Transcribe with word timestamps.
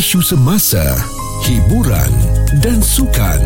isu 0.00 0.22
semasa, 0.24 0.80
hiburan 1.44 2.29
dan 2.58 2.82
sukan 2.82 3.38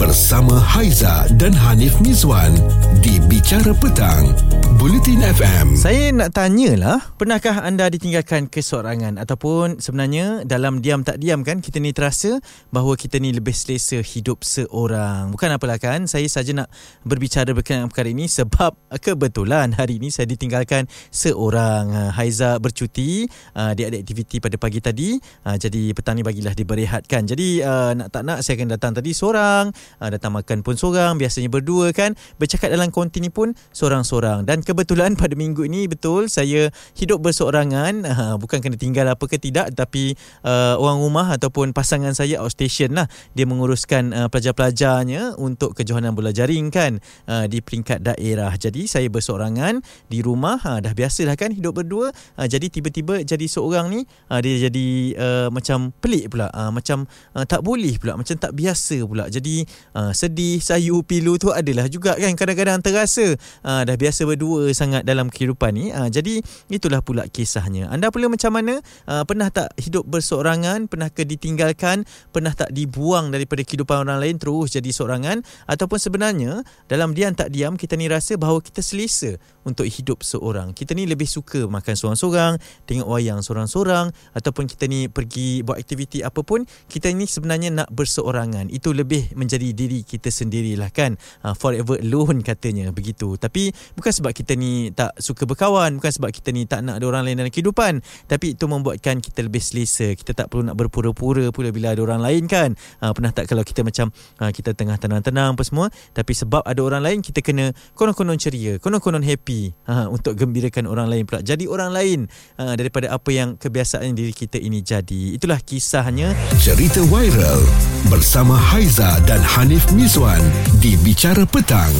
bersama 0.00 0.56
Haiza 0.56 1.28
dan 1.36 1.52
Hanif 1.52 2.00
Mizwan 2.00 2.56
di 3.04 3.20
Bicara 3.28 3.76
Petang, 3.76 4.32
Bulletin 4.80 5.20
FM. 5.20 5.76
Saya 5.76 6.08
nak 6.16 6.32
tanyalah, 6.32 7.12
pernahkah 7.20 7.60
anda 7.60 7.92
ditinggalkan 7.92 8.48
keseorangan 8.48 9.20
ataupun 9.20 9.84
sebenarnya 9.84 10.48
dalam 10.48 10.80
diam 10.80 11.04
tak 11.04 11.20
diam 11.20 11.44
kan 11.44 11.60
kita 11.60 11.76
ni 11.76 11.92
terasa 11.92 12.40
bahawa 12.72 12.96
kita 12.96 13.20
ni 13.20 13.36
lebih 13.36 13.52
selesa 13.52 14.00
hidup 14.00 14.40
seorang. 14.40 15.28
Bukan 15.28 15.52
apalah 15.52 15.76
kan, 15.76 16.08
saya 16.08 16.24
saja 16.32 16.56
nak 16.56 16.72
berbicara 17.04 17.52
berkenaan 17.52 17.92
perkara 17.92 18.08
ini 18.08 18.32
sebab 18.32 18.76
kebetulan 19.04 19.76
hari 19.76 20.00
ini 20.00 20.08
saya 20.08 20.24
ditinggalkan 20.24 20.88
seorang. 21.12 21.92
Ah, 21.92 22.10
Haiza 22.16 22.56
bercuti, 22.56 23.28
ah, 23.52 23.76
dia 23.76 23.92
ada 23.92 24.00
aktiviti 24.00 24.40
pada 24.40 24.56
pagi 24.56 24.80
tadi. 24.80 25.20
Ah, 25.44 25.60
Jadi 25.60 25.92
petang 25.92 26.16
ni 26.16 26.24
bagilah 26.24 26.56
dia 26.56 26.64
berehatkan. 26.64 27.28
Jadi 27.28 27.60
nak 27.98 28.08
tak 28.08 28.22
nak 28.24 28.37
saya 28.44 28.60
akan 28.60 28.68
datang 28.76 28.92
tadi 28.94 29.10
seorang, 29.14 29.70
ah, 30.02 30.08
datang 30.10 30.34
makan 30.34 30.62
pun 30.62 30.74
seorang, 30.78 31.16
biasanya 31.18 31.48
berdua 31.50 31.90
kan. 31.94 32.14
Bercakap 32.36 32.70
dalam 32.70 32.90
konti 32.92 33.22
ni 33.22 33.32
pun 33.32 33.54
seorang-seorang. 33.74 34.44
Dan 34.46 34.62
kebetulan 34.62 35.14
pada 35.20 35.34
minggu 35.34 35.66
ini 35.66 35.86
betul 35.90 36.30
saya 36.30 36.70
hidup 36.98 37.22
berseorangan, 37.24 38.06
ah, 38.06 38.34
bukan 38.36 38.60
kena 38.60 38.76
tinggal 38.78 39.06
apa 39.10 39.24
ke 39.26 39.40
tidak 39.40 39.72
tapi 39.78 40.18
uh, 40.42 40.74
orang 40.80 40.98
rumah 40.98 41.26
ataupun 41.34 41.70
pasangan 41.70 42.12
saya 42.12 42.42
outstation 42.42 42.94
lah. 42.98 43.06
Dia 43.38 43.46
menguruskan 43.46 44.10
uh, 44.10 44.28
pelajar-pelajarnya 44.28 45.38
untuk 45.38 45.78
kejohanan 45.78 46.12
bola 46.12 46.34
jaring 46.34 46.74
kan 46.74 46.98
uh, 47.30 47.46
di 47.46 47.62
peringkat 47.62 48.02
daerah. 48.02 48.50
Jadi 48.58 48.90
saya 48.90 49.06
berseorangan 49.06 49.80
di 50.10 50.18
rumah, 50.20 50.58
uh, 50.62 50.78
dah 50.82 50.92
biasalah 50.92 51.38
kan 51.38 51.54
hidup 51.54 51.78
berdua. 51.78 52.10
Uh, 52.34 52.46
jadi 52.50 52.66
tiba-tiba 52.68 53.22
jadi 53.22 53.46
seorang 53.46 53.90
ni 53.92 54.00
uh, 54.32 54.40
dia 54.42 54.68
jadi 54.68 54.88
uh, 55.16 55.48
macam 55.54 55.94
pelik 56.02 56.34
pula, 56.34 56.50
uh, 56.50 56.70
macam 56.74 57.06
uh, 57.34 57.44
tak 57.46 57.62
boleh 57.62 57.94
pula, 57.96 58.18
macam 58.18 58.27
tak 58.36 58.52
biasa 58.52 59.00
pula. 59.08 59.32
Jadi 59.32 59.64
uh, 59.96 60.12
sedih, 60.12 60.60
sayu, 60.60 61.00
pilu 61.00 61.40
tu 61.40 61.48
adalah 61.48 61.88
juga 61.88 62.18
kan 62.18 62.36
kadang-kadang 62.36 62.84
terasa 62.84 63.38
uh, 63.64 63.82
dah 63.86 63.96
biasa 63.96 64.28
berdua 64.28 64.68
sangat 64.76 65.08
dalam 65.08 65.32
kehidupan 65.32 65.72
ni. 65.72 65.88
Uh, 65.88 66.12
jadi 66.12 66.44
itulah 66.68 67.00
pula 67.00 67.24
kisahnya. 67.30 67.88
Anda 67.88 68.12
pula 68.12 68.28
macam 68.28 68.52
mana? 68.52 68.82
Uh, 69.08 69.24
pernah 69.24 69.48
tak 69.48 69.72
hidup 69.80 70.04
berseorangan? 70.04 70.90
Pernah 70.90 71.08
ke 71.08 71.24
ditinggalkan? 71.24 72.04
Pernah 72.34 72.52
tak 72.52 72.74
dibuang 72.74 73.32
daripada 73.32 73.64
kehidupan 73.64 74.04
orang 74.04 74.20
lain 74.20 74.36
terus 74.36 74.74
jadi 74.74 74.90
seorangan? 74.92 75.46
Ataupun 75.70 75.96
sebenarnya 76.02 76.66
dalam 76.90 77.14
diam 77.14 77.32
tak 77.32 77.54
diam 77.54 77.78
kita 77.78 77.94
ni 77.94 78.10
rasa 78.10 78.34
bahawa 78.34 78.58
kita 78.58 78.82
selesa 78.82 79.38
untuk 79.62 79.84
hidup 79.84 80.24
seorang. 80.24 80.72
Kita 80.72 80.96
ni 80.96 81.04
lebih 81.04 81.28
suka 81.28 81.68
makan 81.68 81.94
seorang-seorang, 81.94 82.56
tengok 82.88 83.04
wayang 83.04 83.44
seorang-seorang 83.44 84.10
ataupun 84.32 84.64
kita 84.64 84.88
ni 84.88 85.12
pergi 85.12 85.60
buat 85.60 85.76
aktiviti 85.76 86.24
apa 86.24 86.40
pun, 86.40 86.64
kita 86.88 87.12
ni 87.12 87.28
sebenarnya 87.28 87.68
nak 87.84 87.88
berseorangan. 88.18 88.66
Itu 88.74 88.90
lebih 88.90 89.30
menjadi 89.38 89.70
diri 89.70 90.02
kita 90.02 90.34
sendirilah 90.34 90.90
kan. 90.90 91.14
Uh, 91.46 91.54
forever 91.54 92.02
alone 92.02 92.42
katanya 92.42 92.90
begitu. 92.90 93.38
Tapi 93.38 93.70
bukan 93.94 94.10
sebab 94.10 94.34
kita 94.34 94.58
ni 94.58 94.90
tak 94.90 95.14
suka 95.22 95.46
berkawan, 95.46 96.02
bukan 96.02 96.10
sebab 96.10 96.34
kita 96.34 96.50
ni 96.50 96.66
tak 96.66 96.82
nak 96.82 96.98
ada 96.98 97.06
orang 97.06 97.22
lain 97.22 97.38
dalam 97.38 97.52
kehidupan, 97.54 98.02
tapi 98.26 98.58
itu 98.58 98.64
membuatkan 98.66 99.22
kita 99.22 99.46
lebih 99.46 99.62
selesa. 99.62 100.10
Kita 100.18 100.34
tak 100.34 100.50
perlu 100.50 100.66
nak 100.66 100.74
berpura-pura 100.74 101.54
pula 101.54 101.70
bila 101.70 101.94
ada 101.94 102.02
orang 102.02 102.18
lain 102.18 102.50
kan. 102.50 102.74
Uh, 102.98 103.14
pernah 103.14 103.30
tak 103.30 103.46
kalau 103.46 103.62
kita 103.62 103.86
macam 103.86 104.10
uh, 104.42 104.50
kita 104.50 104.74
tengah 104.74 104.98
tenang-tenang 104.98 105.54
apa 105.54 105.62
semua, 105.62 105.86
tapi 106.10 106.34
sebab 106.34 106.66
ada 106.66 106.80
orang 106.82 107.06
lain 107.06 107.18
kita 107.22 107.38
kena 107.38 107.70
konon-konon 107.94 108.34
ceria, 108.34 108.82
konon-konon 108.82 109.22
happy 109.22 109.70
uh, 109.86 110.10
untuk 110.10 110.34
gembirakan 110.34 110.90
orang 110.90 111.06
lain 111.06 111.22
pula. 111.22 111.38
Jadi 111.38 111.70
orang 111.70 111.94
lain 111.94 112.26
uh, 112.58 112.74
daripada 112.74 113.14
apa 113.14 113.30
yang 113.30 113.54
kebiasaan 113.54 114.10
diri 114.18 114.34
kita 114.34 114.58
ini 114.58 114.82
jadi. 114.82 115.38
Itulah 115.38 115.62
kisahnya. 115.62 116.34
Cerita 116.58 117.04
viral 117.06 117.62
bersama 118.08 118.56
Haiza 118.56 119.20
dan 119.28 119.44
Hanif 119.44 119.92
Mizwan 119.92 120.40
di 120.80 120.96
Bicara 121.04 121.44
Petang, 121.44 121.92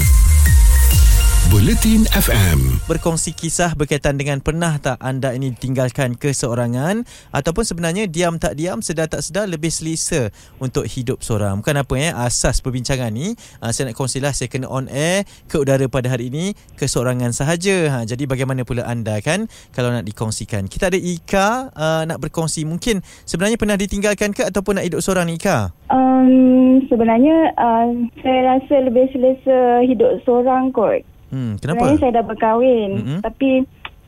Bulletin 1.48 2.04
FM. 2.12 2.76
berkongsi 2.84 3.32
kisah 3.32 3.72
berkaitan 3.72 4.20
dengan 4.20 4.36
pernah 4.44 4.76
tak 4.76 5.00
anda 5.00 5.32
ini 5.32 5.56
ditinggalkan 5.56 6.12
keseorangan 6.20 7.09
ataupun 7.32 7.64
sebenarnya 7.64 8.04
diam 8.04 8.36
tak 8.36 8.60
diam 8.60 8.84
sedar 8.84 9.09
tak 9.09 9.25
sedar 9.25 9.48
lebih 9.48 9.72
selesa 9.72 10.28
untuk 10.60 10.84
hidup 10.84 11.25
seorang. 11.25 11.64
Bukan 11.64 11.81
apa 11.81 11.94
ya 11.97 12.12
asas 12.20 12.60
perbincangan 12.60 13.09
ni 13.09 13.32
uh, 13.64 13.72
saya 13.72 13.88
nak 13.88 13.97
kongsilah 13.97 14.36
saya 14.36 14.53
kena 14.53 14.69
on 14.69 14.92
air 14.92 15.25
ke 15.48 15.56
udara 15.56 15.88
pada 15.88 16.12
hari 16.12 16.28
ini 16.28 16.53
keseorangan 16.76 17.32
sahaja. 17.32 17.97
Ha, 17.97 17.98
jadi 18.04 18.28
bagaimana 18.28 18.69
pula 18.69 18.84
anda 18.84 19.16
kan 19.25 19.48
kalau 19.72 19.88
nak 19.88 20.04
dikongsikan. 20.04 20.69
Kita 20.69 20.92
ada 20.92 21.00
Ika 21.00 21.72
uh, 21.72 22.03
nak 22.04 22.20
berkongsi 22.28 22.69
mungkin 22.69 23.00
sebenarnya 23.25 23.56
pernah 23.56 23.80
ditinggalkan 23.80 24.36
ke 24.36 24.44
ataupun 24.44 24.76
nak 24.76 24.84
hidup 24.84 25.00
seorang 25.00 25.32
ni 25.32 25.41
Ika? 25.41 25.72
Um, 25.88 26.84
sebenarnya 26.92 27.56
uh, 27.56 27.88
saya 28.20 28.41
rasa 28.53 28.84
lebih 28.84 29.09
selesa 29.16 29.80
hidup 29.88 30.20
seorang 30.28 30.76
kot. 30.76 31.09
Hmm, 31.28 31.61
Sebenarnya 31.61 31.84
kenapa? 31.97 32.00
saya 32.00 32.12
dah 32.16 32.25
berkahwin. 32.25 32.91
Mm-mm. 32.99 33.21
Tapi 33.21 33.50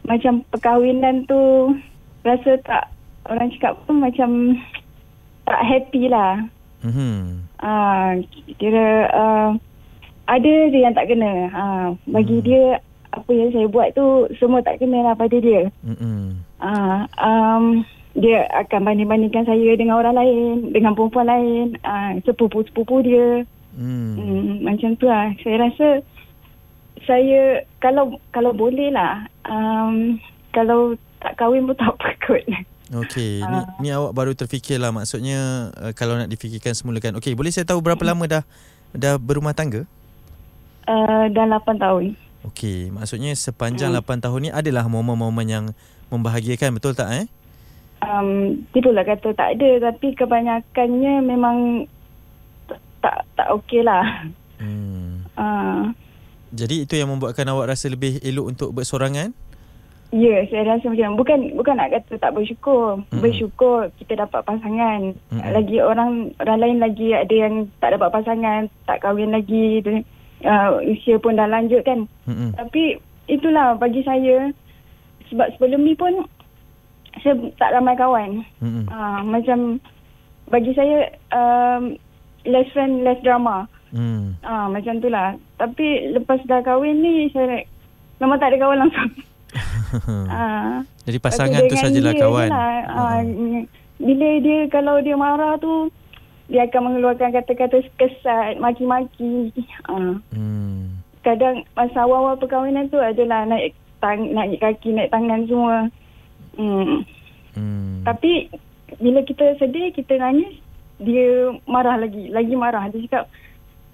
macam 0.05 0.33
perkahwinan 0.49 1.29
tu 1.29 1.41
rasa 2.25 2.57
tak 2.65 2.89
orang 3.29 3.53
cakap 3.57 3.77
pun 3.85 4.01
macam 4.01 4.57
tak 5.45 5.61
happy 5.61 6.09
lah. 6.09 6.41
Mhm. 6.81 7.45
Uh, 7.61 8.11
kira 8.57 8.87
uh, 9.13 9.51
ada 10.25 10.53
je 10.73 10.79
yang 10.81 10.97
tak 10.97 11.13
kena. 11.13 11.53
Uh, 11.53 11.87
bagi 12.09 12.41
Hmm. 12.41 12.47
dia 12.47 12.65
apa 13.11 13.31
yang 13.35 13.51
saya 13.51 13.67
buat 13.67 13.91
tu 13.93 14.31
semua 14.39 14.63
tak 14.63 14.81
kena 14.81 15.03
lah 15.03 15.15
pada 15.19 15.37
dia. 15.37 15.69
Mhm. 15.85 16.41
Uh, 16.63 17.01
um, 17.21 17.65
dia 18.17 18.43
akan 18.59 18.91
banding-bandingkan 18.91 19.47
saya 19.47 19.71
dengan 19.79 20.01
orang 20.01 20.19
lain, 20.19 20.75
dengan 20.75 20.99
perempuan 20.99 21.31
lain, 21.31 21.79
uh, 21.85 22.19
sepupu-sepupu 22.25 23.05
dia. 23.05 23.47
Hmm. 23.71 24.19
Hmm, 24.19 24.67
macam 24.67 24.99
tu 24.99 25.07
lah. 25.07 25.31
Saya 25.47 25.71
rasa 25.71 26.03
saya 27.03 27.41
kalau 27.79 28.17
kalau 28.31 28.53
boleh 28.53 28.89
lah 28.89 29.25
um, 29.45 30.21
kalau 30.51 30.95
tak 31.19 31.37
kahwin 31.37 31.65
pun 31.65 31.77
tak 31.81 31.91
apa 31.91 32.09
kot. 32.21 32.45
Okey, 32.91 33.39
ni, 33.39 33.55
Ah. 33.55 33.67
ni 33.79 33.89
awak 33.89 34.13
baru 34.13 34.33
terfikir 34.35 34.75
lah 34.77 34.91
maksudnya 34.91 35.71
uh, 35.73 35.93
kalau 35.93 36.19
nak 36.19 36.27
difikirkan 36.27 36.75
semula 36.75 36.99
kan. 36.99 37.15
Okey, 37.15 37.39
boleh 37.39 37.49
saya 37.49 37.63
tahu 37.63 37.79
berapa 37.79 38.03
lama 38.03 38.27
dah 38.27 38.43
dah 38.91 39.15
berumah 39.15 39.55
tangga? 39.55 39.87
Uh, 40.85 41.31
dah 41.31 41.47
8 41.47 41.79
tahun. 41.79 42.19
Okey, 42.43 42.91
maksudnya 42.91 43.31
sepanjang 43.33 43.95
Hmm. 43.95 44.03
8 44.03 44.19
tahun 44.21 44.41
ni 44.41 44.51
adalah 44.51 44.91
momen-momen 44.91 45.47
yang 45.47 45.65
membahagiakan 46.09 46.75
betul 46.75 46.91
tak 46.93 47.15
eh? 47.15 47.27
Um, 48.01 48.59
tipulah 48.73 49.05
kata 49.05 49.37
tak 49.37 49.55
ada 49.55 49.93
tapi 49.93 50.17
kebanyakannya 50.17 51.21
memang 51.23 51.87
tak 52.99 53.23
tak 53.37 53.49
okey 53.55 53.87
lah. 53.87 54.03
Hmm. 54.59 55.31
Uh, 55.37 55.95
Jadi 56.51 56.85
itu 56.85 56.95
yang 56.99 57.11
membuatkan 57.11 57.47
awak 57.51 57.75
rasa 57.75 57.87
lebih 57.87 58.19
elok 58.23 58.47
untuk 58.55 58.69
bersorangan? 58.75 59.31
ya, 60.11 60.27
yeah, 60.27 60.41
saya 60.51 60.63
rasa 60.67 60.91
macam 60.91 61.15
bukan 61.15 61.55
bukan 61.55 61.79
nak 61.79 61.95
kata 61.95 62.19
tak 62.19 62.35
bersyukur. 62.35 62.99
Mm-mm. 62.99 63.23
Bersyukur 63.23 63.95
kita 64.03 64.27
dapat 64.27 64.43
pasangan. 64.43 65.15
Mm-mm. 65.15 65.53
Lagi 65.55 65.79
orang 65.79 66.35
orang 66.43 66.59
lain 66.59 66.79
lagi 66.83 67.15
ada 67.15 67.31
yang 67.31 67.71
tak 67.79 67.95
dapat 67.95 68.11
pasangan, 68.11 68.67
tak 68.91 68.99
kahwin 69.03 69.31
lagi. 69.31 69.83
Uh, 70.41 70.81
usia 70.89 71.21
pun 71.21 71.37
dah 71.37 71.47
lanjut 71.47 71.85
kan. 71.85 72.09
Hmm. 72.25 72.57
Tapi 72.57 72.97
itulah 73.29 73.77
bagi 73.77 74.01
saya 74.03 74.49
sebab 75.29 75.53
sebelum 75.55 75.85
ni 75.85 75.95
pun 75.95 76.27
saya 77.23 77.39
tak 77.61 77.77
ramai 77.77 77.95
kawan. 77.95 78.43
Hmm. 78.59 78.89
Uh, 78.91 79.21
macam 79.29 79.79
bagi 80.51 80.75
saya 80.75 81.13
um, 81.31 81.95
less 82.43 82.67
friend 82.75 83.07
less 83.07 83.21
drama. 83.23 83.71
Hmm. 83.91 84.39
Ah 84.43 84.71
macam 84.71 84.99
tu 84.99 85.09
lah. 85.11 85.35
Tapi 85.59 86.15
lepas 86.15 86.39
dah 86.47 86.63
kahwin 86.63 87.03
ni 87.03 87.29
saya 87.35 87.67
memang 88.23 88.39
tak 88.39 88.55
ada 88.55 88.59
kawan 88.63 88.81
langsung. 88.87 89.11
Ah. 90.31 90.87
Jadi 91.03 91.19
pasangan 91.19 91.67
tu 91.67 91.75
sajalah 91.75 92.15
kawan. 92.15 92.47
Lah, 92.47 92.87
uh, 92.87 93.19
bila 93.99 94.29
dia 94.39 94.71
kalau 94.71 95.03
dia 95.03 95.19
marah 95.19 95.59
tu 95.59 95.91
dia 96.47 96.71
akan 96.71 96.95
mengeluarkan 96.95 97.35
kata-kata 97.35 97.83
kesat, 97.99 98.63
maki-maki. 98.63 99.51
Uh, 99.91 100.23
Hmm. 100.31 101.03
kadang 101.27 101.67
masa 101.75 102.07
awal-awal 102.07 102.39
perkahwinan 102.39 102.87
tu 102.89 103.03
adalah 103.03 103.43
naik 103.45 103.75
tang 103.99 104.31
naik 104.31 104.63
kaki, 104.63 104.95
naik 104.95 105.11
tangan 105.11 105.51
semua. 105.51 105.77
Hmm. 106.55 107.03
Hmm. 107.59 108.07
Tapi 108.07 108.47
bila 109.03 109.27
kita 109.27 109.59
sedih, 109.59 109.91
kita 109.91 110.19
nangis, 110.19 110.59
dia 111.03 111.55
marah 111.67 111.99
lagi, 111.99 112.31
lagi 112.31 112.55
marah. 112.55 112.87
Dia 112.91 113.03
cakap 113.11 113.25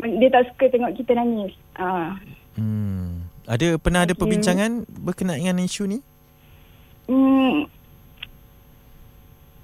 dia 0.02 0.28
tak 0.28 0.52
suka 0.52 0.64
tengok 0.69 0.93
kita 0.96 1.16
nangis. 1.16 1.52
Ah. 1.76 2.16
Hmm. 2.56 3.25
Ada 3.46 3.78
pernah 3.78 4.02
ada 4.02 4.12
perbincangan 4.12 4.84
berkenaan 4.90 5.38
dengan 5.38 5.62
isu 5.62 5.87
ni? 5.87 5.98
Hmm. 7.06 7.70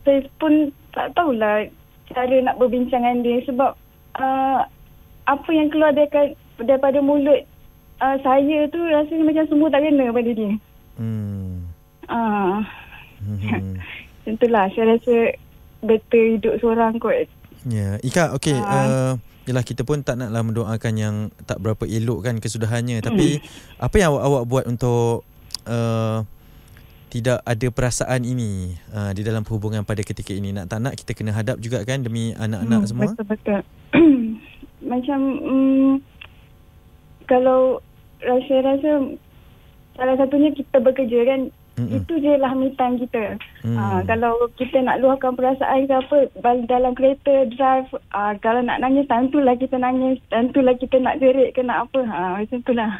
Saya 0.06 0.22
pun 0.38 0.70
tak 0.94 1.14
tahulah 1.14 1.66
cara 2.12 2.36
nak 2.44 2.58
berbincang 2.58 3.02
dengan 3.02 3.24
dia 3.24 3.38
sebab 3.48 3.70
uh, 4.18 4.60
apa 5.26 5.50
yang 5.50 5.70
keluar 5.70 5.94
daripada, 5.94 6.34
daripada 6.62 6.98
mulut 7.02 7.42
uh, 8.02 8.16
saya 8.20 8.66
tu 8.70 8.78
rasanya 8.82 9.24
macam 9.24 9.44
semua 9.48 9.68
tak 9.70 9.82
kena 9.86 10.10
pada 10.10 10.30
dia. 10.30 10.52
Hmm. 10.98 11.66
Ah. 12.06 12.62
Hmm. 13.22 13.78
Tentulah 14.26 14.70
saya 14.74 14.94
rasa 14.94 15.14
better 15.82 16.38
hidup 16.38 16.54
seorang 16.62 16.98
kot. 17.02 17.26
Ya, 17.66 17.98
Ika, 18.02 18.34
okey. 18.38 18.58
Ah. 18.58 18.86
Uh, 18.86 19.12
Yelah 19.42 19.66
kita 19.66 19.82
pun 19.82 20.06
tak 20.06 20.22
naklah 20.22 20.42
mendoakan 20.46 20.94
yang 20.94 21.14
tak 21.42 21.58
berapa 21.58 21.82
elok 21.82 22.30
kan 22.30 22.38
kesudahannya. 22.38 23.02
Tapi 23.02 23.42
apa 23.82 23.94
yang 23.98 24.14
awak, 24.14 24.22
awak 24.22 24.44
buat 24.46 24.64
untuk 24.70 25.26
uh, 25.66 26.22
tidak 27.10 27.44
ada 27.44 27.66
perasaan 27.68 28.22
ini 28.24 28.78
uh, 28.94 29.10
di 29.12 29.26
dalam 29.26 29.42
perhubungan 29.42 29.82
pada 29.82 30.00
ketika 30.06 30.30
ini? 30.30 30.54
Nak 30.54 30.70
tak 30.70 30.78
nak 30.78 30.94
kita 30.94 31.12
kena 31.12 31.34
hadap 31.34 31.58
juga 31.58 31.82
kan 31.82 32.06
demi 32.06 32.32
anak-anak 32.38 32.82
semua? 32.86 33.10
Betul 33.10 33.26
betul. 33.26 33.60
Macam 34.92 35.20
mm, 35.42 35.92
kalau 37.26 37.82
rasa-rasa 38.22 39.18
salah 39.98 40.16
satunya 40.16 40.54
kita 40.54 40.78
bekerja 40.78 41.18
kan 41.26 41.40
Mm-mm. 41.72 42.04
itu 42.04 42.12
je 42.20 42.32
lah 42.36 42.52
me 42.52 42.68
time 42.76 43.00
kita. 43.00 43.40
Hmm. 43.64 44.04
kalau 44.04 44.36
kita 44.60 44.82
nak 44.84 45.00
luahkan 45.00 45.32
perasaan 45.32 45.88
ke 45.88 45.94
apa 45.94 46.18
dalam 46.68 46.92
kereta 46.92 47.48
drive 47.48 47.88
uh, 48.12 48.36
kalau 48.44 48.60
nak 48.60 48.82
nangis 48.82 49.08
tentulah 49.08 49.56
kita 49.56 49.80
nangis 49.80 50.20
tentulah 50.28 50.76
kita 50.76 51.00
nak 51.00 51.16
jerit 51.22 51.56
ke 51.56 51.64
nak 51.64 51.88
apa 51.88 52.00
ha 52.04 52.36
macam 52.36 52.58
itulah. 52.60 52.90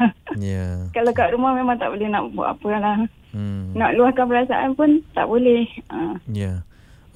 Ya. 0.40 0.84
kalau 0.96 1.12
kat 1.12 1.36
rumah 1.36 1.52
memang 1.52 1.76
tak 1.76 1.92
boleh 1.92 2.08
nak 2.08 2.32
buat 2.32 2.56
apa 2.56 2.68
lah. 2.80 2.98
Hmm. 3.32 3.72
Nak 3.76 3.96
luahkan 3.96 4.28
perasaan 4.28 4.76
pun 4.76 5.00
tak 5.12 5.24
boleh. 5.28 5.64
Ha. 5.88 6.16
Ya. 6.32 6.64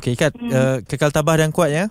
Okey 0.00 0.12
Ikat 0.12 0.36
Hmm. 0.36 0.52
uh, 0.52 0.76
kekal 0.84 1.08
tabah 1.08 1.40
dan 1.40 1.52
kuat 1.52 1.72
ya. 1.72 1.88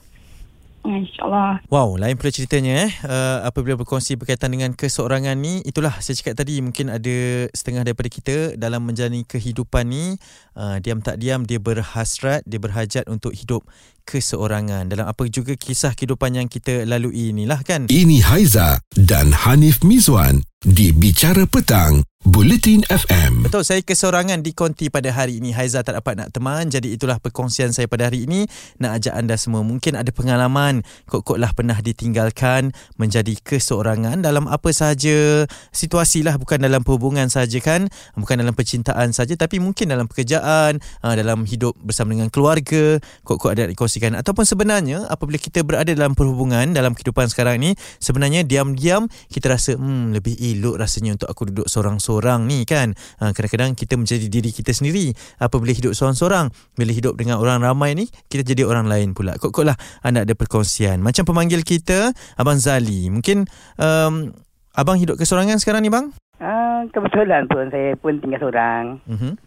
InsyaAllah. 0.85 1.65
Wow, 1.73 1.97
lain 1.97 2.15
pula 2.15 2.29
ceritanya 2.29 2.85
eh. 2.85 2.91
Uh, 3.01 3.41
apabila 3.43 3.75
berkongsi 3.81 4.15
berkaitan 4.15 4.53
dengan 4.53 4.77
keseorangan 4.77 5.35
ni, 5.35 5.65
itulah 5.65 5.97
saya 5.99 6.13
cakap 6.15 6.45
tadi 6.45 6.61
mungkin 6.61 6.93
ada 6.93 7.49
setengah 7.51 7.81
daripada 7.81 8.09
kita 8.09 8.35
dalam 8.55 8.85
menjalani 8.85 9.25
kehidupan 9.25 9.89
ni, 9.89 10.15
uh, 10.55 10.77
diam 10.79 11.01
tak 11.01 11.17
diam 11.17 11.43
dia 11.43 11.57
berhasrat, 11.57 12.45
dia 12.45 12.61
berhajat 12.61 13.09
untuk 13.09 13.33
hidup 13.33 13.65
keseorangan. 14.05 14.87
Dalam 14.87 15.09
apa 15.09 15.25
juga 15.27 15.57
kisah 15.57 15.97
kehidupan 15.97 16.37
yang 16.37 16.47
kita 16.47 16.85
lalui 16.85 17.33
inilah 17.33 17.65
kan. 17.65 17.89
Ini 17.89 18.21
Haiza 18.21 18.77
dan 18.93 19.33
Hanif 19.33 19.81
Mizwan 19.81 20.45
di 20.61 20.93
Bicara 20.93 21.49
Petang, 21.49 22.05
Bulletin 22.25 22.81
FM. 22.89 23.45
Betul, 23.45 23.61
saya 23.61 23.85
keseorangan 23.85 24.41
di 24.41 24.49
konti 24.57 24.89
pada 24.89 25.13
hari 25.13 25.37
ini. 25.37 25.53
Haiza 25.53 25.85
tak 25.85 26.01
dapat 26.01 26.17
nak 26.17 26.33
teman. 26.33 26.73
Jadi 26.73 26.97
itulah 26.97 27.21
perkongsian 27.21 27.69
saya 27.69 27.85
pada 27.85 28.09
hari 28.09 28.25
ini. 28.25 28.49
Nak 28.81 28.97
ajak 28.97 29.13
anda 29.13 29.37
semua. 29.37 29.61
Mungkin 29.61 29.93
ada 29.93 30.09
pengalaman. 30.09 30.81
Kok-kok 31.05 31.37
lah 31.37 31.53
pernah 31.53 31.77
ditinggalkan 31.77 32.73
menjadi 32.97 33.37
keseorangan 33.45 34.25
dalam 34.25 34.49
apa 34.49 34.73
sahaja 34.73 35.45
situasi 35.69 36.25
lah. 36.25 36.41
Bukan 36.41 36.65
dalam 36.65 36.81
perhubungan 36.81 37.29
saja 37.29 37.61
kan. 37.61 37.93
Bukan 38.17 38.41
dalam 38.41 38.57
percintaan 38.57 39.13
saja. 39.13 39.37
Tapi 39.37 39.61
mungkin 39.61 39.93
dalam 39.93 40.09
pekerjaan. 40.09 40.81
ah, 41.05 41.13
Dalam 41.13 41.45
hidup 41.45 41.77
bersama 41.77 42.17
dengan 42.17 42.33
keluarga. 42.33 42.97
Kok-kok 43.21 43.53
ada 43.53 43.69
dikongsikan. 43.69 44.17
Ataupun 44.17 44.49
sebenarnya 44.49 45.05
apabila 45.13 45.37
kita 45.37 45.61
berada 45.61 45.93
dalam 45.93 46.17
perhubungan 46.17 46.73
dalam 46.73 46.97
kehidupan 46.97 47.29
sekarang 47.29 47.61
ni. 47.61 47.77
Sebenarnya 48.01 48.41
diam-diam 48.41 49.05
kita 49.29 49.53
rasa 49.53 49.77
hmm, 49.77 50.17
lebih 50.17 50.33
elok 50.41 50.81
rasanya 50.81 51.21
untuk 51.21 51.29
aku 51.29 51.53
duduk 51.53 51.69
seorang-seorang 51.69 52.14
ni 52.45 52.63
kan. 52.63 52.95
Ha, 53.19 53.35
kadang-kadang 53.35 53.75
kita 53.75 53.99
menjadi 53.99 54.27
diri 54.31 54.51
kita 54.53 54.71
sendiri 54.71 55.11
apabila 55.41 55.75
hidup 55.75 55.91
seorang-seorang. 55.91 56.51
Bila 56.75 56.91
hidup 56.95 57.19
dengan 57.19 57.39
orang 57.41 57.59
ramai 57.59 57.95
ni, 57.95 58.07
kita 58.31 58.45
jadi 58.45 58.63
orang 58.63 58.87
lain 58.87 59.11
pula. 59.11 59.35
Kok-kok 59.35 59.65
lah 59.67 59.77
anda 60.05 60.23
ada 60.23 60.33
perkongsian. 60.35 61.03
Macam 61.03 61.27
pemanggil 61.27 61.65
kita, 61.65 62.15
Abang 62.39 62.61
Zali. 62.61 63.11
Mungkin 63.11 63.47
um, 63.79 64.35
Abang 64.75 64.99
hidup 64.99 65.15
keseorangan 65.15 65.55
sekarang 65.63 65.87
ni 65.87 65.89
bang? 65.91 66.11
Ah, 66.43 66.83
kebetulan 66.91 67.47
pun 67.47 67.71
saya 67.71 67.95
pun 67.95 68.19
tinggal 68.19 68.43
seorang. 68.43 68.99
Mhm. 69.07 69.39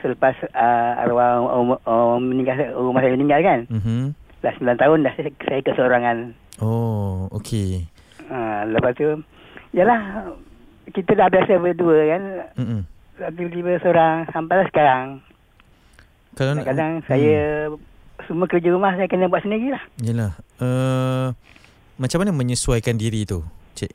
Selepas 0.00 0.32
uh, 0.56 1.02
arwah 1.04 1.44
um, 1.44 1.76
um, 1.84 2.20
meninggal, 2.32 2.72
rumah 2.72 3.04
saya 3.04 3.12
meninggal 3.12 3.40
kan. 3.44 3.60
Mhm. 3.68 4.16
Dah 4.40 4.54
9 4.56 4.80
tahun 4.80 4.98
dah 5.04 5.12
saya, 5.20 5.30
saya 5.44 5.60
keseorangan. 5.60 6.16
Oh, 6.64 7.28
okey. 7.36 7.84
Uh, 8.24 8.64
lepas 8.72 8.96
tu, 8.96 9.20
yalah, 9.76 10.32
kita 10.92 11.16
dah 11.16 11.28
biasa 11.32 11.56
berdua 11.56 11.98
kan. 12.10 12.22
Mhm. 12.58 12.80
Tiba-tiba 13.14 13.78
seorang 13.80 14.26
sampailah 14.34 14.66
sekarang. 14.68 15.22
Kalau 16.34 16.58
nak 16.58 16.66
Kadang-kadang 16.66 16.92
saya 17.06 17.70
semua 18.26 18.46
kerja 18.50 18.68
rumah 18.74 18.94
saya 18.98 19.06
kena 19.06 19.30
buat 19.30 19.46
sendiri 19.46 19.70
lah. 19.70 19.82
Yalah. 20.02 20.32
Uh, 20.58 21.28
macam 21.94 22.18
mana 22.22 22.34
menyesuaikan 22.34 22.98
diri 22.98 23.22
tu, 23.22 23.46
Cik? 23.78 23.94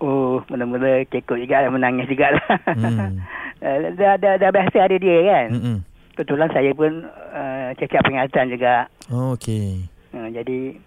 Oh, 0.00 0.40
mula-mula 0.48 1.04
kekok 1.08 1.36
juga 1.36 1.64
lah, 1.64 1.70
menangis 1.72 2.08
juga 2.08 2.32
lah. 2.34 2.48
Hmm. 2.72 3.20
Uh, 3.60 3.76
dah, 4.00 4.16
dah, 4.16 4.40
dah 4.40 4.50
biasa 4.50 4.76
ada 4.80 4.96
dia 4.96 5.18
kan. 5.28 5.48
Mhm. 5.52 5.76
Kebetulan 6.16 6.50
saya 6.56 6.70
pun 6.72 6.92
uh, 7.34 7.68
cakap 7.76 8.00
peringatan 8.06 8.46
juga. 8.48 8.74
Oh, 9.12 9.36
okey. 9.36 9.84
Uh, 10.14 10.30
jadi 10.32 10.78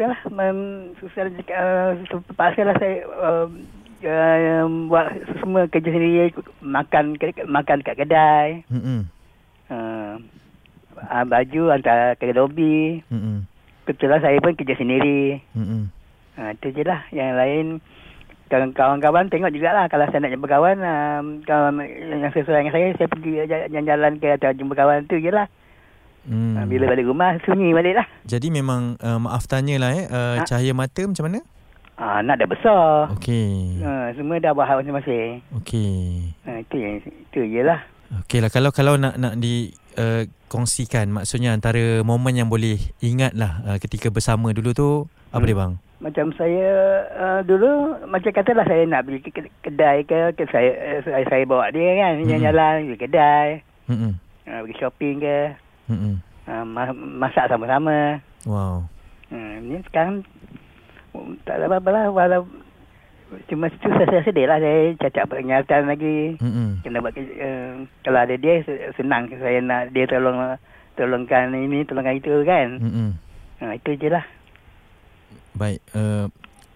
Yalah, 0.00 0.16
mem, 0.32 0.58
susah 0.96 1.28
uh, 1.28 1.92
terpaksa 2.08 2.64
lah 2.64 2.72
saya 2.80 3.04
uh, 3.20 3.52
uh, 4.02 4.64
buat 4.86 5.06
semua 5.38 5.66
kerja 5.66 5.90
sendiri, 5.90 6.32
makan 6.60 7.16
makan 7.46 7.78
kat 7.80 7.96
kedai, 7.96 8.64
Mhm. 8.68 9.00
uh, 9.70 10.14
uh, 11.00 11.24
baju 11.24 11.62
hantar 11.70 12.16
ke 12.16 12.32
lobi. 12.32 13.00
Mhm. 13.08 13.46
Kebetulan 13.84 14.20
saya 14.20 14.38
pun 14.38 14.54
kerja 14.54 14.74
sendiri. 14.76 15.40
Mhm. 15.52 15.80
Uh, 16.38 16.50
itu 16.54 16.66
je 16.72 16.82
lah. 16.86 17.04
Yang 17.10 17.30
lain, 17.36 17.66
kawan- 18.48 18.74
kawan-kawan 18.74 19.26
tengok 19.28 19.52
jugalah 19.52 19.86
kalau 19.86 20.06
saya 20.08 20.22
nak 20.22 20.32
jumpa 20.32 20.46
kawan, 20.46 20.76
uh, 20.80 21.20
kawan 21.44 21.74
yang 21.84 22.32
sesuai 22.32 22.64
dengan 22.64 22.74
saya, 22.74 22.86
saya 22.96 23.08
pergi 23.10 23.30
jalan-jalan 23.46 24.12
ke 24.16 24.28
atau 24.38 24.50
jumpa 24.54 24.74
kawan 24.74 25.04
tu 25.10 25.18
je 25.18 25.30
lah. 25.30 25.48
Hmm. 26.28 26.52
Uh, 26.52 26.64
bila 26.68 26.84
balik 26.84 27.08
rumah, 27.08 27.40
sunyi 27.48 27.72
balik 27.72 27.96
lah. 27.96 28.06
Jadi 28.28 28.52
memang 28.52 29.00
uh, 29.00 29.16
maaf 29.16 29.48
tanya 29.48 29.80
lah 29.80 29.90
eh 29.96 30.04
uh, 30.04 30.36
Ha? 30.40 30.44
cahaya 30.44 30.76
mata 30.76 31.00
macam 31.00 31.24
mana? 31.24 31.40
Uh, 32.00 32.24
anak 32.24 32.40
dah 32.40 32.48
besar. 32.48 33.12
Okey. 33.12 33.76
Uh, 33.76 34.08
semua 34.16 34.40
dah 34.40 34.56
buat 34.56 34.64
hal 34.64 34.80
masing-masing. 34.80 35.44
Okey. 35.52 36.32
Ha, 36.42 36.64
itu 36.64 36.76
yang 36.80 36.96
itu 36.96 37.40
je 37.44 37.60
lah. 37.60 37.84
Okey 38.24 38.40
lah 38.40 38.48
kalau 38.48 38.72
kalau 38.72 38.96
nak 38.96 39.14
nak 39.14 39.36
di 39.36 39.68
uh, 39.94 40.24
kongsikan 40.48 41.12
maksudnya 41.12 41.52
antara 41.52 42.00
momen 42.00 42.34
yang 42.34 42.48
boleh 42.48 42.74
ingat 42.98 43.36
lah 43.36 43.60
uh, 43.62 43.76
ketika 43.76 44.08
bersama 44.08 44.50
dulu 44.50 44.72
tu 44.72 44.88
apa 45.28 45.38
Hmm. 45.38 45.46
dia 45.46 45.54
bang? 45.54 45.72
Macam 46.00 46.26
saya 46.32 46.68
uh, 47.12 47.40
dulu 47.44 47.68
macam 48.08 48.32
katalah 48.32 48.64
saya 48.64 48.82
nak 48.82 49.04
pergi 49.04 49.20
ke 49.20 49.30
ke- 49.30 49.52
kedai 49.60 50.00
ke, 50.02 50.32
ke 50.32 50.48
saya, 50.48 50.70
uh, 50.72 51.00
saya 51.04 51.24
saya 51.28 51.44
bawa 51.44 51.68
dia 51.68 52.00
kan 52.00 52.12
Hmm. 52.16 52.26
jalan-jalan 52.26 52.74
pergi 52.82 52.98
kedai, 52.98 53.46
Hmm. 53.86 54.12
uh, 54.48 54.58
pergi 54.64 54.74
shopping 54.80 55.16
ke, 55.20 55.38
Hmm. 55.86 56.16
uh, 56.48 56.64
ma- 56.64 56.96
masak 56.96 57.44
sama-sama. 57.46 58.24
Wow. 58.42 58.88
Uh, 59.28 59.54
ni 59.60 59.78
sekarang 59.84 60.24
tak 61.42 61.54
ada 61.56 61.64
apa-apa 61.66 61.90
lah 61.90 62.04
walau 62.08 62.42
cuma 63.46 63.70
situ 63.70 63.86
saya 63.86 64.22
sedih 64.22 64.46
lah 64.46 64.58
saya 64.58 64.94
cacat 64.96 65.24
peringatan 65.26 65.82
lagi. 65.86 66.34
Hmm. 66.36 66.82
Kena 66.82 66.98
buat 66.98 67.14
uh, 67.14 67.72
kalau 68.02 68.18
ada 68.18 68.34
dia 68.34 68.62
se- 68.62 68.90
senang 68.94 69.30
saya 69.32 69.58
nak 69.60 69.90
dia 69.90 70.06
tolong 70.06 70.58
tolongkan 70.94 71.50
ini 71.52 71.82
tolongkan 71.84 72.18
itu 72.18 72.42
kan. 72.42 72.68
Hmm. 72.78 73.10
Uh, 73.60 73.72
itu 73.72 73.94
je 73.96 74.08
lah. 74.08 74.24
Baik. 75.52 75.78
Uh, 75.92 76.26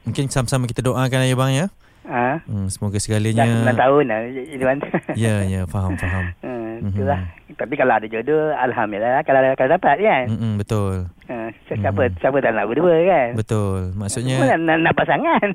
mungkin 0.05 0.29
sama-sama 0.29 0.67
kita 0.67 0.79
doakan 0.81 1.11
lah 1.17 1.27
ya 1.27 1.35
bang 1.35 1.53
ya. 1.55 1.67
Ha? 2.05 2.37
Hmm, 2.45 2.69
semoga 2.69 3.01
Dah 3.01 3.03
segalanya 3.03 3.65
9 3.65 3.81
tahun 3.81 4.03
dah 4.05 4.21
Iwan. 4.53 4.77
Ya, 5.17 5.41
ya, 5.41 5.65
faham, 5.65 5.97
faham. 5.97 6.37
Hmm, 6.45 6.85
Mhm. 6.85 6.89
itulah. 6.93 7.21
Tapi 7.55 7.75
kalau 7.75 7.93
ada 7.93 8.05
jodoh 8.05 8.53
alhamdulillah 8.53 9.23
kalau 9.23 9.41
kalau 9.55 9.71
dapat 9.73 9.97
kan. 9.99 10.25
Hmm, 10.27 10.55
betul. 10.57 11.07
Ha, 11.25 11.49
siapa 11.67 12.03
Mhm. 12.05 12.15
siapa 12.19 12.37
tak 12.39 12.53
nak 12.53 12.67
berdua 12.69 12.95
kan. 13.01 13.29
Betul. 13.33 13.79
Semua 13.89 14.01
Maksudnya 14.05 14.37
nak, 14.45 14.59
nak, 14.61 14.77
nak 14.83 14.95
pasangan. 14.95 15.47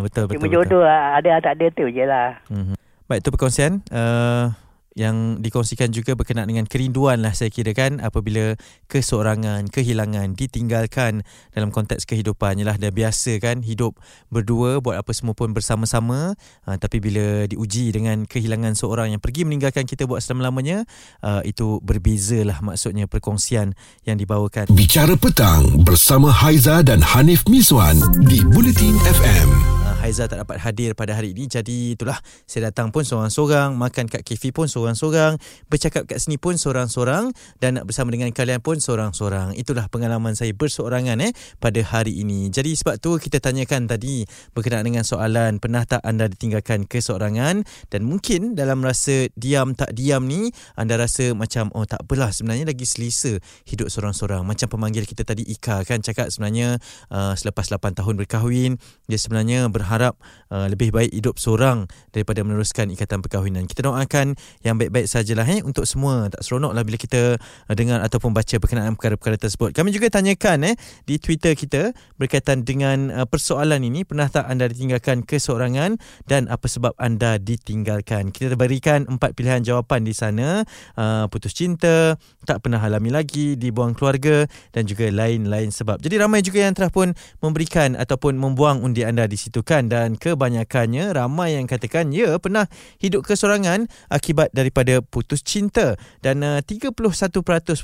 betul, 0.00 0.24
betul. 0.28 0.34
Cuma 0.34 0.46
betul. 0.46 0.54
jodoh 0.54 0.82
ada 0.84 1.30
tak 1.40 1.54
ada 1.56 1.66
tu 1.70 1.84
je 1.86 2.04
lah. 2.04 2.38
Mhm. 2.48 2.74
Baik, 3.06 3.22
itu 3.22 3.30
perkongsian 3.30 3.72
uh, 3.88 4.50
yang 4.96 5.44
dikongsikan 5.44 5.92
juga 5.92 6.16
berkenaan 6.16 6.48
dengan 6.48 6.64
kerinduan 6.64 7.20
lah 7.20 7.36
saya 7.36 7.52
kira 7.52 7.76
kan 7.76 8.00
apabila 8.00 8.56
keseorangan, 8.88 9.68
kehilangan, 9.68 10.32
ditinggalkan 10.32 11.20
dalam 11.52 11.68
konteks 11.68 12.08
kehidupan. 12.08 12.56
Yalah 12.56 12.80
dah 12.80 12.88
biasa 12.88 13.36
kan 13.38 13.60
hidup 13.60 14.00
berdua 14.32 14.80
buat 14.80 14.96
apa 14.96 15.12
semua 15.12 15.36
pun 15.36 15.52
bersama-sama 15.52 16.32
uh, 16.64 16.76
tapi 16.80 17.04
bila 17.04 17.44
diuji 17.44 17.92
dengan 17.92 18.24
kehilangan 18.24 18.72
seorang 18.72 19.12
yang 19.12 19.20
pergi 19.20 19.44
meninggalkan 19.44 19.84
kita 19.84 20.08
buat 20.08 20.24
selama-lamanya 20.24 20.88
uh, 21.20 21.44
itu 21.44 21.76
berbeza 21.84 22.40
lah 22.40 22.64
maksudnya 22.64 23.04
perkongsian 23.04 23.76
yang 24.08 24.16
dibawakan. 24.16 24.72
Bicara 24.72 25.12
Petang 25.20 25.84
bersama 25.84 26.32
Haiza 26.32 26.80
dan 26.80 27.04
Hanif 27.04 27.44
Mizwan 27.52 28.00
di 28.24 28.40
Bulletin 28.48 28.96
FM. 29.04 29.75
Haiza 30.06 30.30
tak 30.30 30.38
dapat 30.38 30.62
hadir 30.62 30.94
pada 30.94 31.18
hari 31.18 31.34
ini. 31.34 31.50
Jadi 31.50 31.98
itulah. 31.98 32.14
Saya 32.46 32.70
datang 32.70 32.94
pun 32.94 33.02
seorang-seorang 33.02 33.74
makan 33.74 34.06
kat 34.06 34.22
kafe 34.22 34.54
pun 34.54 34.70
seorang-seorang 34.70 35.34
bercakap 35.66 36.06
kat 36.06 36.22
sini 36.22 36.38
pun 36.38 36.54
seorang-seorang 36.54 37.34
dan 37.58 37.82
nak 37.82 37.90
bersama 37.90 38.14
dengan 38.14 38.30
kalian 38.30 38.62
pun 38.62 38.78
seorang-seorang. 38.78 39.58
Itulah 39.58 39.90
pengalaman 39.90 40.38
saya 40.38 40.54
berseorangan 40.54 41.18
eh 41.26 41.34
pada 41.58 41.82
hari 41.82 42.22
ini. 42.22 42.46
Jadi 42.54 42.78
sebab 42.78 43.02
tu 43.02 43.18
kita 43.18 43.42
tanyakan 43.42 43.90
tadi 43.90 44.22
berkenaan 44.54 44.86
dengan 44.86 45.02
soalan 45.02 45.58
pernah 45.58 45.82
tak 45.82 46.06
anda 46.06 46.30
ditinggalkan 46.30 46.86
keseorangan? 46.86 47.66
Dan 47.90 48.06
mungkin 48.06 48.54
dalam 48.54 48.86
rasa 48.86 49.26
diam 49.34 49.74
tak 49.74 49.90
diam 49.90 50.22
ni 50.22 50.54
anda 50.78 50.94
rasa 51.02 51.34
macam 51.34 51.74
oh 51.74 51.82
tak 51.82 52.06
apalah 52.06 52.30
sebenarnya 52.30 52.70
lagi 52.70 52.86
selesa 52.86 53.42
hidup 53.66 53.90
seorang-seorang. 53.90 54.46
Macam 54.46 54.70
pemanggil 54.70 55.02
kita 55.02 55.26
tadi 55.26 55.42
Ika 55.50 55.82
kan 55.82 55.98
cakap 55.98 56.30
sebenarnya 56.30 56.78
uh, 57.10 57.34
selepas 57.34 57.66
8 57.66 57.98
tahun 57.98 58.14
berkahwin 58.22 58.78
dia 59.10 59.18
sebenarnya 59.18 59.66
berharap 59.66 59.95
uh, 60.00 60.66
lebih 60.70 60.92
baik 60.94 61.12
hidup 61.12 61.36
seorang 61.36 61.86
daripada 62.12 62.42
meneruskan 62.42 62.88
ikatan 62.92 63.20
perkahwinan. 63.20 63.64
Kita 63.68 63.86
doakan 63.86 64.36
yang 64.62 64.76
baik-baik 64.80 65.06
sajalah 65.06 65.46
eh 65.48 65.60
untuk 65.62 65.84
semua. 65.84 66.30
Tak 66.32 66.42
seronoklah 66.42 66.82
bila 66.82 66.98
kita 66.98 67.36
uh, 67.38 67.74
dengar 67.74 68.00
ataupun 68.02 68.32
baca 68.32 68.56
berkenaan 68.58 68.94
perkara-perkara 68.96 69.36
tersebut. 69.36 69.76
Kami 69.76 69.92
juga 69.92 70.08
tanyakan 70.10 70.72
eh 70.72 70.74
di 71.04 71.20
Twitter 71.20 71.52
kita 71.52 71.92
berkaitan 72.16 72.64
dengan 72.64 73.12
uh, 73.12 73.26
persoalan 73.28 73.84
ini 73.84 74.08
pernah 74.08 74.30
tak 74.30 74.48
anda 74.48 74.70
ditinggalkan 74.70 75.26
keseorangan 75.26 76.00
dan 76.24 76.48
apa 76.48 76.66
sebab 76.66 76.96
anda 76.96 77.36
ditinggalkan. 77.36 78.32
Kita 78.32 78.56
berikan 78.56 79.04
empat 79.04 79.36
pilihan 79.36 79.60
jawapan 79.60 80.06
di 80.06 80.14
sana. 80.16 80.64
Uh, 80.96 81.28
putus 81.28 81.52
cinta, 81.52 82.16
tak 82.48 82.64
pernah 82.64 82.80
alami 82.80 83.12
lagi, 83.12 83.60
dibuang 83.60 83.92
keluarga 83.92 84.48
dan 84.72 84.88
juga 84.88 85.12
lain-lain 85.12 85.68
sebab. 85.68 86.00
Jadi 86.00 86.14
ramai 86.16 86.40
juga 86.40 86.64
yang 86.64 86.72
telah 86.72 86.88
pun 86.88 87.12
memberikan 87.44 87.92
ataupun 87.98 88.40
membuang 88.40 88.80
undi 88.80 89.04
anda 89.04 89.28
di 89.28 89.36
situ 89.36 89.60
kan 89.60 89.75
dan 89.84 90.16
kebanyakannya 90.16 91.12
ramai 91.12 91.60
yang 91.60 91.68
katakan 91.68 92.08
ya 92.08 92.40
pernah 92.40 92.64
hidup 92.96 93.28
kesorangan 93.28 93.84
akibat 94.08 94.48
daripada 94.56 95.04
putus 95.04 95.44
cinta. 95.44 96.00
Dan 96.24 96.40
uh, 96.40 96.64
31% 96.64 96.96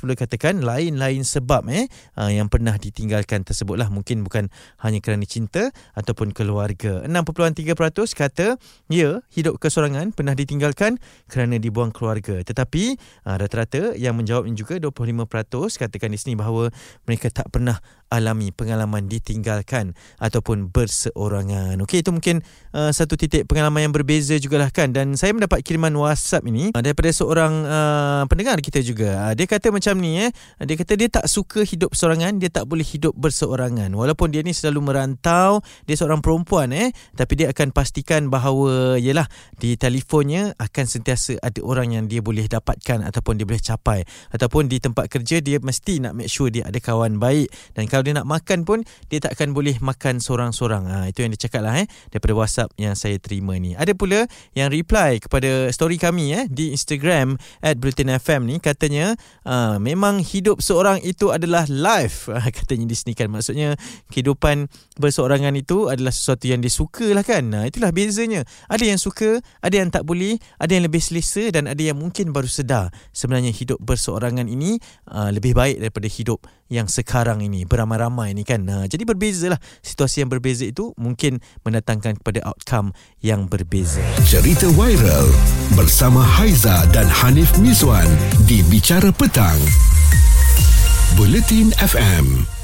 pula 0.01 0.13
katakan 0.17 0.65
lain-lain 0.65 1.21
sebab 1.21 1.69
eh 1.69 1.85
uh, 2.17 2.33
yang 2.33 2.49
pernah 2.49 2.73
ditinggalkan 2.73 3.45
tersebutlah. 3.45 3.93
Mungkin 3.93 4.25
bukan 4.25 4.49
hanya 4.81 4.97
kerana 4.97 5.29
cinta 5.29 5.69
ataupun 5.93 6.33
keluarga. 6.33 7.05
6.3% 7.05 8.17
kata 8.17 8.57
ya 8.89 9.21
hidup 9.29 9.61
kesorangan 9.61 10.09
pernah 10.17 10.33
ditinggalkan 10.33 10.97
kerana 11.29 11.61
dibuang 11.61 11.93
keluarga. 11.93 12.41
Tetapi 12.41 12.97
uh, 13.29 13.37
rata-rata 13.37 13.93
yang 13.93 14.17
menjawab 14.17 14.49
juga 14.57 14.81
25% 14.81 15.29
katakan 15.77 16.09
di 16.09 16.17
sini 16.17 16.33
bahawa 16.33 16.73
mereka 17.05 17.29
tak 17.29 17.53
pernah 17.53 17.77
alami 18.13 18.53
pengalaman 18.53 19.09
ditinggalkan 19.09 19.97
ataupun 20.21 20.69
berseorangan. 20.69 21.81
Okey 21.83 22.01
itu 22.01 22.09
mungkin 22.15 22.39
uh, 22.71 22.89
satu 22.89 23.19
titik 23.19 23.45
pengalaman 23.45 23.89
yang 23.89 23.93
berbeza 23.93 24.39
jugalah 24.39 24.71
kan 24.71 24.95
dan 24.95 25.13
saya 25.19 25.35
mendapat 25.35 25.61
kiriman 25.61 25.91
WhatsApp 25.93 26.47
ini 26.47 26.71
uh, 26.71 26.81
daripada 26.81 27.11
seorang 27.11 27.53
uh, 27.67 28.23
pendengar 28.31 28.57
kita 28.63 28.79
juga. 28.79 29.29
Uh, 29.29 29.33
dia 29.35 29.45
kata 29.45 29.69
macam 29.69 29.99
ni 29.99 30.23
eh 30.23 30.31
dia 30.63 30.75
kata 30.79 30.93
dia 30.95 31.09
tak 31.11 31.25
suka 31.27 31.61
hidup 31.67 31.91
seorangan, 31.91 32.39
dia 32.39 32.47
tak 32.47 32.65
boleh 32.65 32.85
hidup 32.87 33.13
berseorangan. 33.19 33.91
Walaupun 33.91 34.31
dia 34.31 34.41
ni 34.41 34.55
selalu 34.55 34.93
merantau, 34.93 35.59
dia 35.83 35.95
seorang 35.99 36.23
perempuan 36.23 36.71
eh 36.71 36.95
tapi 37.13 37.35
dia 37.35 37.51
akan 37.51 37.75
pastikan 37.75 38.31
bahawa 38.31 38.95
yalah 38.97 39.27
di 39.59 39.75
telefonnya 39.75 40.55
akan 40.57 40.85
sentiasa 40.87 41.37
ada 41.43 41.59
orang 41.61 41.93
yang 41.99 42.05
dia 42.07 42.23
boleh 42.23 42.47
dapatkan 42.47 43.03
ataupun 43.03 43.35
dia 43.35 43.45
boleh 43.45 43.59
capai 43.59 44.07
ataupun 44.31 44.71
di 44.71 44.79
tempat 44.79 45.11
kerja 45.11 45.43
dia 45.43 45.59
mesti 45.59 45.99
nak 45.99 46.15
make 46.15 46.31
sure 46.31 46.47
dia 46.47 46.63
ada 46.63 46.79
kawan 46.79 47.19
baik 47.19 47.51
dan 47.75 47.85
kalau 47.91 48.03
dia 48.05 48.15
nak 48.15 48.27
makan 48.29 48.63
pun 48.63 48.79
dia 49.11 49.19
tak 49.19 49.35
akan 49.35 49.51
boleh 49.51 49.75
makan 49.83 50.23
seorang-seorang. 50.23 50.83
Ha, 50.87 50.95
itu 51.09 51.25
yang 51.25 51.31
dia 51.35 51.49
cakap 51.49 51.61
lah 51.65 51.72
eh, 51.79 51.87
daripada 52.13 52.33
WhatsApp 52.37 52.73
yang 52.77 52.93
saya 52.93 53.17
terima 53.17 53.57
ni. 53.57 53.73
Ada 53.73 53.97
pula 53.97 54.29
yang 54.53 54.69
reply 54.69 55.17
kepada 55.17 55.71
story 55.73 55.97
kami 55.97 56.35
eh, 56.35 56.45
di 56.51 56.75
Instagram 56.75 57.39
at 57.63 57.81
Bulletin 57.81 58.13
FM 58.19 58.45
ni 58.45 58.61
katanya 58.61 59.17
uh, 59.47 59.81
memang 59.81 60.21
hidup 60.21 60.61
seorang 60.61 61.01
itu 61.01 61.33
adalah 61.33 61.65
life. 61.69 62.29
katanya 62.57 62.85
di 62.89 62.95
sini 62.95 63.13
kan 63.17 63.31
maksudnya 63.31 63.75
kehidupan 64.13 64.69
berseorangan 64.97 65.53
itu 65.57 65.89
adalah 65.89 66.13
sesuatu 66.13 66.45
yang 66.45 66.61
disuka 66.61 67.09
lah 67.11 67.25
kan. 67.25 67.49
Nah, 67.49 67.63
itulah 67.65 67.89
bezanya. 67.89 68.45
Ada 68.69 68.85
yang 68.87 68.99
suka, 69.01 69.41
ada 69.63 69.75
yang 69.75 69.89
tak 69.89 70.05
boleh, 70.05 70.37
ada 70.61 70.71
yang 70.71 70.85
lebih 70.85 71.01
selesa 71.01 71.49
dan 71.49 71.69
ada 71.69 71.79
yang 71.79 71.97
mungkin 71.97 72.31
baru 72.31 72.47
sedar 72.47 72.93
sebenarnya 73.11 73.53
hidup 73.53 73.79
berseorangan 73.81 74.45
ini 74.49 74.77
uh, 75.09 75.29
lebih 75.33 75.57
baik 75.57 75.81
daripada 75.81 76.07
hidup 76.09 76.45
yang 76.71 76.89
sekarang 76.89 77.45
ini 77.45 77.69
beramai-ramai 77.69 78.33
ni 78.33 78.41
kan. 78.41 78.65
Uh, 78.65 78.85
jadi 78.89 79.05
berbezalah 79.05 79.59
situasi 79.85 80.25
yang 80.25 80.29
berbeza 80.33 80.65
itu 80.65 80.91
mungkin 80.97 81.37
mendatangkan 81.63 82.19
kepada 82.21 82.43
outcome 82.47 82.95
yang 83.19 83.47
berbeza. 83.47 84.03
Cerita 84.23 84.67
viral 84.71 85.27
bersama 85.75 86.23
Haiza 86.23 86.87
dan 86.91 87.07
Hanif 87.07 87.51
Miswan 87.59 88.07
di 88.47 88.63
Bicara 88.67 89.11
Petang. 89.11 89.59
Bulletin 91.19 91.75
FM. 91.77 92.62